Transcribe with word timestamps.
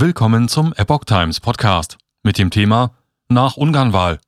Willkommen 0.00 0.46
zum 0.46 0.72
Epoch 0.74 1.06
Times 1.06 1.40
Podcast 1.40 1.98
mit 2.22 2.38
dem 2.38 2.50
Thema 2.50 2.92
Nach 3.28 3.56
Ungarnwahl. 3.56 4.20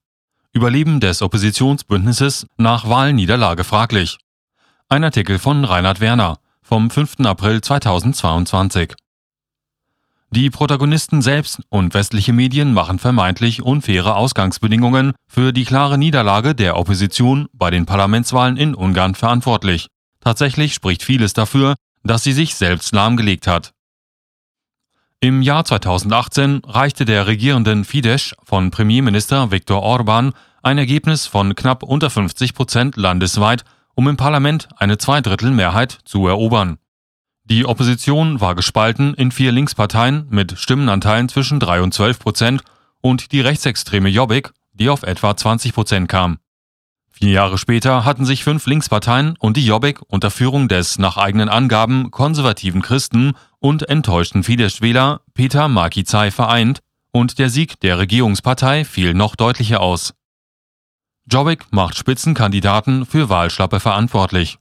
Überleben 0.52 0.98
des 0.98 1.22
Oppositionsbündnisses 1.22 2.48
nach 2.56 2.88
Wahlniederlage 2.88 3.62
fraglich. 3.62 4.18
Ein 4.88 5.04
Artikel 5.04 5.38
von 5.38 5.64
Reinhard 5.64 6.00
Werner 6.00 6.38
vom 6.60 6.90
5. 6.90 7.20
April 7.20 7.60
2022. 7.60 8.96
Die 10.32 10.50
Protagonisten 10.50 11.22
selbst 11.22 11.60
und 11.68 11.94
westliche 11.94 12.32
Medien 12.32 12.74
machen 12.74 12.98
vermeintlich 12.98 13.62
unfaire 13.62 14.16
Ausgangsbedingungen 14.16 15.12
für 15.28 15.52
die 15.52 15.66
klare 15.66 15.98
Niederlage 15.98 16.56
der 16.56 16.78
Opposition 16.78 17.46
bei 17.52 17.70
den 17.70 17.86
Parlamentswahlen 17.86 18.56
in 18.56 18.74
Ungarn 18.74 19.14
verantwortlich. 19.14 19.86
Tatsächlich 20.18 20.74
spricht 20.74 21.04
vieles 21.04 21.32
dafür, 21.32 21.76
dass 22.02 22.24
sie 22.24 22.32
sich 22.32 22.56
selbst 22.56 22.92
lahmgelegt 22.92 23.46
hat. 23.46 23.70
Im 25.22 25.42
Jahr 25.42 25.66
2018 25.66 26.62
reichte 26.66 27.04
der 27.04 27.26
regierenden 27.26 27.84
Fidesz 27.84 28.34
von 28.42 28.70
Premierminister 28.70 29.50
Viktor 29.50 29.82
Orban 29.82 30.32
ein 30.62 30.78
Ergebnis 30.78 31.26
von 31.26 31.54
knapp 31.54 31.82
unter 31.82 32.08
50 32.08 32.54
Prozent 32.54 32.96
landesweit, 32.96 33.66
um 33.94 34.08
im 34.08 34.16
Parlament 34.16 34.68
eine 34.78 34.96
Zweidrittelmehrheit 34.96 35.98
zu 36.06 36.26
erobern. 36.26 36.78
Die 37.44 37.66
Opposition 37.66 38.40
war 38.40 38.54
gespalten 38.54 39.12
in 39.12 39.30
vier 39.30 39.52
Linksparteien 39.52 40.26
mit 40.30 40.58
Stimmenanteilen 40.58 41.28
zwischen 41.28 41.60
3 41.60 41.82
und 41.82 41.92
12 41.92 42.18
Prozent 42.18 42.62
und 43.02 43.32
die 43.32 43.42
rechtsextreme 43.42 44.08
Jobbik, 44.08 44.52
die 44.72 44.88
auf 44.88 45.02
etwa 45.02 45.36
20 45.36 45.74
Prozent 45.74 46.08
kam. 46.08 46.38
Vier 47.10 47.32
Jahre 47.32 47.58
später 47.58 48.06
hatten 48.06 48.24
sich 48.24 48.42
fünf 48.42 48.64
Linksparteien 48.64 49.36
und 49.38 49.58
die 49.58 49.66
Jobbik 49.66 50.00
unter 50.08 50.30
Führung 50.30 50.68
des 50.68 50.98
nach 50.98 51.18
eigenen 51.18 51.50
Angaben 51.50 52.10
konservativen 52.10 52.80
Christen 52.80 53.34
und 53.60 53.88
enttäuschten 53.88 54.42
Fidesz-Wähler 54.42 55.20
Peter 55.34 55.68
Markizai 55.68 56.30
vereint 56.30 56.80
und 57.12 57.38
der 57.38 57.50
Sieg 57.50 57.78
der 57.80 57.98
Regierungspartei 57.98 58.84
fiel 58.84 59.14
noch 59.14 59.36
deutlicher 59.36 59.80
aus. 59.80 60.14
Jobbik 61.30 61.66
macht 61.70 61.96
Spitzenkandidaten 61.96 63.06
für 63.06 63.28
Wahlschlappe 63.28 63.78
verantwortlich. 63.78 64.58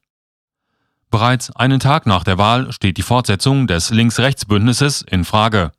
Bereits 1.09 1.55
einen 1.55 1.79
Tag 1.79 2.05
nach 2.05 2.23
der 2.23 2.37
Wahl 2.37 2.71
steht 2.71 2.97
die 2.97 3.01
Fortsetzung 3.01 3.65
des 3.65 3.89
Links-Rechts-Bündnisses 3.89 5.01
in 5.01 5.25
Frage. 5.25 5.71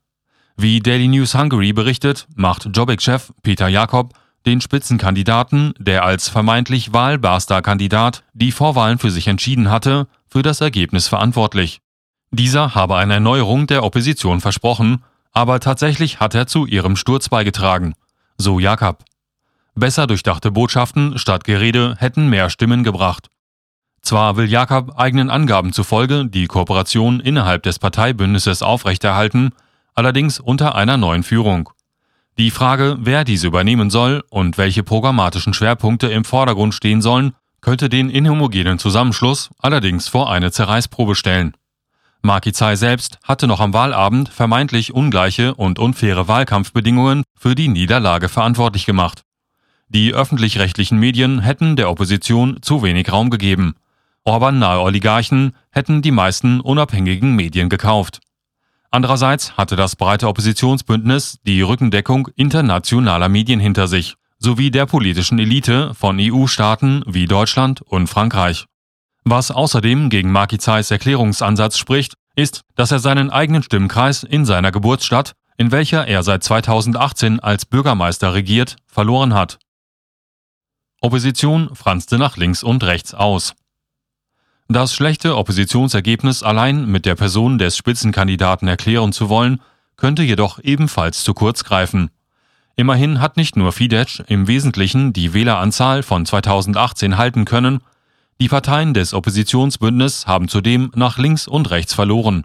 Wie 0.57 0.81
Daily 0.81 1.07
News 1.07 1.33
Hungary 1.33 1.71
berichtet, 1.71 2.27
macht 2.35 2.69
Jobbik-Chef 2.73 3.31
Peter 3.41 3.69
Jakob 3.69 4.13
den 4.45 4.59
Spitzenkandidaten, 4.59 5.73
der 5.77 6.03
als 6.03 6.27
vermeintlich 6.27 6.93
wahlbarster 6.93 7.61
Kandidat 7.61 8.23
die 8.33 8.51
Vorwahlen 8.51 8.97
für 8.97 9.11
sich 9.11 9.27
entschieden 9.27 9.69
hatte, 9.69 10.07
für 10.27 10.41
das 10.41 10.61
Ergebnis 10.61 11.07
verantwortlich. 11.07 11.79
Dieser 12.31 12.75
habe 12.75 12.95
eine 12.95 13.15
Erneuerung 13.15 13.67
der 13.67 13.83
Opposition 13.83 14.39
versprochen, 14.39 15.03
aber 15.33 15.59
tatsächlich 15.59 16.21
hat 16.21 16.33
er 16.33 16.47
zu 16.47 16.65
ihrem 16.65 16.95
Sturz 16.95 17.27
beigetragen, 17.27 17.93
so 18.37 18.59
Jakob. 18.59 19.03
Besser 19.75 20.07
durchdachte 20.07 20.49
Botschaften 20.49 21.17
statt 21.17 21.43
Gerede 21.43 21.95
hätten 21.99 22.29
mehr 22.29 22.49
Stimmen 22.49 22.83
gebracht. 22.83 23.27
Zwar 24.01 24.37
will 24.37 24.49
Jakob 24.49 24.97
eigenen 24.97 25.29
Angaben 25.29 25.73
zufolge 25.73 26.25
die 26.25 26.47
Kooperation 26.47 27.19
innerhalb 27.19 27.63
des 27.63 27.79
Parteibündnisses 27.79 28.63
aufrechterhalten, 28.63 29.51
allerdings 29.93 30.39
unter 30.39 30.75
einer 30.75 30.97
neuen 30.97 31.23
Führung. 31.23 31.69
Die 32.37 32.51
Frage, 32.51 32.97
wer 32.99 33.25
diese 33.25 33.47
übernehmen 33.47 33.89
soll 33.89 34.23
und 34.29 34.57
welche 34.57 34.83
programmatischen 34.83 35.53
Schwerpunkte 35.53 36.07
im 36.07 36.23
Vordergrund 36.23 36.73
stehen 36.73 37.01
sollen, 37.01 37.33
könnte 37.59 37.89
den 37.89 38.09
inhomogenen 38.09 38.79
Zusammenschluss 38.79 39.49
allerdings 39.59 40.07
vor 40.07 40.31
eine 40.31 40.51
Zerreißprobe 40.51 41.15
stellen. 41.15 41.55
Markizai 42.23 42.75
selbst 42.75 43.17
hatte 43.23 43.47
noch 43.47 43.59
am 43.59 43.73
Wahlabend 43.73 44.29
vermeintlich 44.29 44.93
ungleiche 44.93 45.55
und 45.55 45.79
unfaire 45.79 46.27
Wahlkampfbedingungen 46.27 47.23
für 47.35 47.55
die 47.55 47.67
Niederlage 47.67 48.29
verantwortlich 48.29 48.85
gemacht. 48.85 49.23
Die 49.89 50.13
öffentlich-rechtlichen 50.13 50.99
Medien 50.99 51.39
hätten 51.39 51.75
der 51.75 51.89
Opposition 51.89 52.59
zu 52.61 52.83
wenig 52.83 53.11
Raum 53.11 53.29
gegeben. 53.29 53.75
Orban-nahe 54.23 54.79
Oligarchen 54.81 55.53
hätten 55.71 56.01
die 56.01 56.11
meisten 56.11 56.61
unabhängigen 56.61 57.35
Medien 57.35 57.69
gekauft. 57.69 58.19
Andererseits 58.91 59.57
hatte 59.57 59.75
das 59.75 59.95
breite 59.95 60.27
Oppositionsbündnis 60.27 61.39
die 61.45 61.61
Rückendeckung 61.61 62.27
internationaler 62.35 63.29
Medien 63.29 63.59
hinter 63.59 63.87
sich, 63.87 64.15
sowie 64.37 64.69
der 64.69 64.85
politischen 64.85 65.39
Elite 65.39 65.93
von 65.93 66.17
EU-Staaten 66.19 67.03
wie 67.07 67.25
Deutschland 67.25 67.81
und 67.81 68.07
Frankreich. 68.07 68.65
Was 69.23 69.51
außerdem 69.51 70.09
gegen 70.09 70.31
Makizais 70.31 70.89
Erklärungsansatz 70.89 71.77
spricht, 71.77 72.15
ist, 72.35 72.61
dass 72.75 72.91
er 72.91 72.99
seinen 72.99 73.29
eigenen 73.29 73.63
Stimmkreis 73.63 74.23
in 74.23 74.45
seiner 74.45 74.71
Geburtsstadt, 74.71 75.33
in 75.57 75.71
welcher 75.71 76.07
er 76.07 76.23
seit 76.23 76.43
2018 76.43 77.39
als 77.39 77.65
Bürgermeister 77.65 78.33
regiert, 78.33 78.77
verloren 78.87 79.33
hat. 79.33 79.59
Opposition 81.01 81.75
franzte 81.75 82.17
nach 82.17 82.37
links 82.37 82.63
und 82.63 82.83
rechts 82.83 83.13
aus. 83.13 83.53
Das 84.67 84.93
schlechte 84.93 85.35
Oppositionsergebnis 85.35 86.43
allein 86.43 86.85
mit 86.85 87.05
der 87.05 87.15
Person 87.15 87.57
des 87.57 87.75
Spitzenkandidaten 87.75 88.67
erklären 88.67 89.11
zu 89.11 89.27
wollen, 89.27 89.61
könnte 89.97 90.23
jedoch 90.23 90.59
ebenfalls 90.63 91.23
zu 91.23 91.33
kurz 91.33 91.63
greifen. 91.63 92.09
Immerhin 92.75 93.19
hat 93.19 93.35
nicht 93.35 93.57
nur 93.57 93.73
Fidesz 93.73 94.23
im 94.27 94.47
Wesentlichen 94.47 95.13
die 95.13 95.33
Wähleranzahl 95.33 96.03
von 96.03 96.25
2018 96.25 97.17
halten 97.17 97.45
können, 97.45 97.81
die 98.39 98.49
Parteien 98.49 98.93
des 98.93 99.13
Oppositionsbündnisses 99.13 100.27
haben 100.27 100.47
zudem 100.47 100.91
nach 100.95 101.17
links 101.17 101.47
und 101.47 101.69
rechts 101.69 101.93
verloren. 101.93 102.43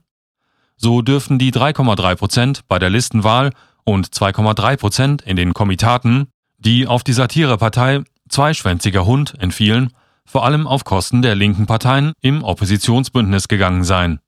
So 0.76 1.00
dürften 1.00 1.38
die 1.38 1.52
3,3 1.52 2.16
Prozent 2.16 2.60
bei 2.68 2.78
der 2.78 2.90
Listenwahl 2.90 3.52
und 3.84 4.08
2,3 4.08 4.76
Prozent 4.76 5.22
in 5.22 5.36
den 5.36 5.54
Komitaten, 5.54 6.28
die 6.58 6.86
auf 6.86 7.02
die 7.02 7.12
Satirepartei 7.12 8.02
Zweischwänziger 8.28 9.06
Hund 9.06 9.34
entfielen, 9.38 9.92
vor 10.24 10.44
allem 10.44 10.66
auf 10.66 10.84
Kosten 10.84 11.22
der 11.22 11.34
linken 11.34 11.66
Parteien 11.66 12.12
im 12.20 12.42
Oppositionsbündnis 12.42 13.48
gegangen 13.48 13.84
sein. 13.84 14.18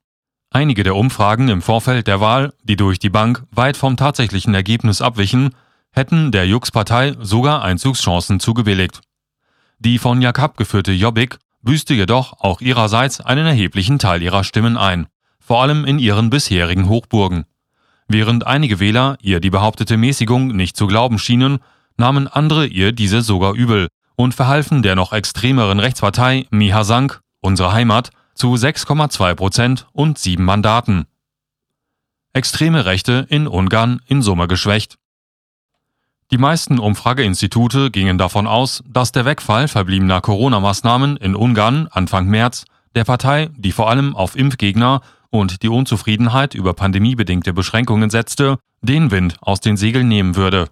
Einige 0.51 0.83
der 0.83 0.95
Umfragen 0.95 1.49
im 1.49 1.61
Vorfeld 1.61 2.07
der 2.07 2.21
Wahl, 2.21 2.53
die 2.63 2.77
durch 2.77 2.97
die 2.97 3.09
Bank 3.09 3.43
weit 3.51 3.77
vom 3.77 3.97
tatsächlichen 3.97 4.55
Ergebnis 4.55 5.01
abwichen, 5.01 5.53
hätten 5.91 6.31
der 6.31 6.47
Jux-Partei 6.47 7.15
sogar 7.19 7.61
Einzugschancen 7.61 8.39
zugebilligt. 8.39 9.01
Die 9.79 9.99
von 9.99 10.21
Jakab 10.21 10.57
geführte 10.57 10.91
Jobbik 10.91 11.37
büßte 11.61 11.93
jedoch 11.93 12.33
auch 12.39 12.61
ihrerseits 12.61 13.21
einen 13.21 13.45
erheblichen 13.45 13.99
Teil 13.99 14.21
ihrer 14.21 14.43
Stimmen 14.43 14.77
ein, 14.77 15.07
vor 15.39 15.61
allem 15.61 15.85
in 15.85 15.99
ihren 15.99 16.29
bisherigen 16.29 16.89
Hochburgen. 16.89 17.45
Während 18.07 18.47
einige 18.47 18.79
Wähler 18.79 19.17
ihr 19.21 19.39
die 19.39 19.49
behauptete 19.49 19.97
Mäßigung 19.97 20.47
nicht 20.55 20.75
zu 20.75 20.87
glauben 20.87 21.19
schienen, 21.19 21.59
nahmen 21.97 22.27
andere 22.27 22.65
ihr 22.65 22.91
diese 22.91 23.21
sogar 23.21 23.53
übel 23.53 23.87
und 24.15 24.33
verhalfen 24.33 24.81
der 24.81 24.95
noch 24.95 25.13
extremeren 25.13 25.79
Rechtspartei 25.79 26.47
Mihasank, 26.49 27.21
unsere 27.41 27.71
Heimat, 27.71 28.09
zu 28.33 28.53
6,2 28.53 29.35
Prozent 29.35 29.87
und 29.91 30.17
sieben 30.17 30.45
Mandaten. 30.45 31.05
Extreme 32.33 32.85
Rechte 32.85 33.25
in 33.29 33.47
Ungarn 33.47 34.01
in 34.07 34.21
Summe 34.21 34.47
geschwächt. 34.47 34.95
Die 36.31 36.37
meisten 36.37 36.77
Umfrageinstitute 36.77 37.89
gingen 37.89 38.19
davon 38.19 38.45
aus, 38.45 38.83
dass 38.87 39.11
der 39.11 39.25
Wegfall 39.25 39.67
verbliebener 39.67 40.21
Corona-Maßnahmen 40.21 41.17
in 41.17 41.35
Ungarn 41.35 41.87
Anfang 41.89 42.27
März 42.27 42.65
der 42.93 43.03
Partei, 43.03 43.49
die 43.57 43.71
vor 43.71 43.89
allem 43.89 44.15
auf 44.15 44.35
Impfgegner 44.35 45.01
und 45.31 45.63
die 45.63 45.69
Unzufriedenheit 45.69 46.53
über 46.53 46.75
pandemiebedingte 46.75 47.51
Beschränkungen 47.51 48.11
setzte, 48.11 48.59
den 48.81 49.09
Wind 49.09 49.37
aus 49.41 49.59
den 49.59 49.75
Segeln 49.75 50.07
nehmen 50.07 50.35
würde. 50.35 50.69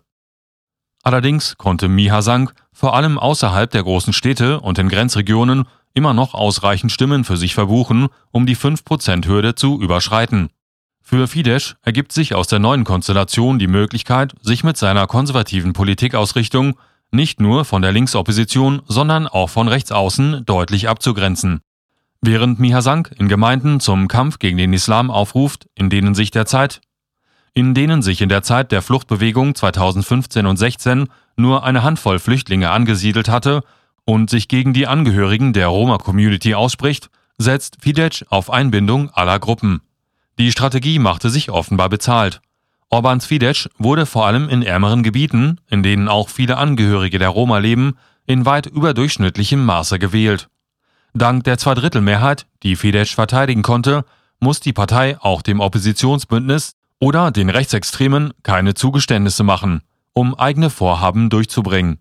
Allerdings 1.02 1.58
konnte 1.58 1.88
Mihasang 1.88 2.52
vor 2.72 2.96
allem 2.96 3.18
außerhalb 3.18 3.72
der 3.72 3.82
großen 3.82 4.14
Städte 4.14 4.60
und 4.60 4.78
in 4.78 4.90
Grenzregionen 4.90 5.66
immer 5.96 6.14
noch 6.14 6.36
ausreichend 6.36 6.92
Stimmen 6.92 7.24
für 7.24 7.38
sich 7.38 7.56
verbuchen, 7.56 8.10
um 8.32 8.46
die 8.46 8.56
5%-Hürde 8.56 9.56
zu 9.56 9.82
überschreiten. 9.82 10.50
Für 11.10 11.30
Fidesz 11.30 11.78
ergibt 11.84 12.12
sich 12.12 12.36
aus 12.36 12.48
der 12.48 12.60
neuen 12.60 12.84
Konstellation 12.84 13.60
die 13.60 13.68
Möglichkeit, 13.68 14.34
sich 14.42 14.66
mit 14.66 14.76
seiner 14.76 15.08
konservativen 15.08 15.72
Politikausrichtung 15.72 16.78
nicht 17.12 17.40
nur 17.40 17.64
von 17.64 17.82
der 17.82 17.94
Linksopposition, 17.94 18.82
sondern 18.88 19.26
auch 19.26 19.50
von 19.50 19.70
rechtsaußen 19.70 20.44
deutlich 20.46 20.90
abzugrenzen. 20.90 21.62
Während 22.20 22.60
Mihasang 22.60 23.08
in 23.18 23.30
Gemeinden 23.30 23.80
zum 23.80 24.10
Kampf 24.10 24.38
gegen 24.40 24.58
den 24.58 24.74
Islam 24.74 25.10
aufruft, 25.10 25.68
in 25.76 25.90
denen 25.90 26.14
sich 26.14 26.30
derzeit 26.30 26.82
in 27.54 27.74
denen 27.74 28.02
sich 28.02 28.22
in 28.22 28.28
der 28.28 28.44
Zeit 28.44 28.74
der 28.74 28.82
Fluchtbewegung 28.82 29.56
2015 29.56 30.46
und 30.46 30.58
16 30.58 31.08
nur 31.38 31.64
eine 31.64 31.84
Handvoll 31.84 32.20
Flüchtlinge 32.20 32.70
angesiedelt 32.72 33.30
hatte 33.30 33.64
und 34.04 34.30
sich 34.30 34.50
gegen 34.50 34.74
die 34.74 34.88
Angehörigen 34.88 35.54
der 35.54 35.68
Roma-Community 35.68 36.54
ausspricht, 36.54 37.10
setzt 37.38 37.78
Fidesz 37.80 38.26
auf 38.28 38.50
Einbindung 38.50 39.10
aller 39.12 39.40
Gruppen. 39.40 39.80
Die 40.40 40.52
Strategie 40.52 41.00
machte 41.00 41.30
sich 41.30 41.50
offenbar 41.50 41.90
bezahlt. 41.90 42.42
Orbans 42.90 43.26
Fidesz 43.26 43.70
wurde 43.80 44.06
vor 44.06 44.28
allem 44.28 44.50
in 44.50 44.62
ärmeren 44.62 45.02
Gebieten, 45.02 45.60
in 45.68 45.82
denen 45.82 46.08
auch 46.08 46.30
viele 46.30 46.58
Angehörige 46.58 47.18
der 47.18 47.30
Roma 47.30 47.58
leben, 47.58 47.98
in 48.28 48.46
weit 48.46 48.68
überdurchschnittlichem 48.68 49.66
Maße 49.66 50.00
gewählt. 50.00 50.48
Dank 51.14 51.44
der 51.44 51.58
Zweidrittelmehrheit, 51.58 52.46
die 52.62 52.76
Fidesz 52.76 53.12
verteidigen 53.12 53.64
konnte, 53.64 54.06
muss 54.40 54.60
die 54.60 54.74
Partei 54.74 55.18
auch 55.20 55.42
dem 55.42 55.60
Oppositionsbündnis 55.60 56.74
Oder 57.00 57.32
den 57.32 57.50
Rechtsextremen 57.50 58.34
keine 58.42 58.74
Zugeständnisse 58.74 59.44
machen, 59.44 59.82
um 60.14 60.34
eigene 60.34 60.70
Vorhaben 60.70 61.30
durchzubringen. 61.30 62.00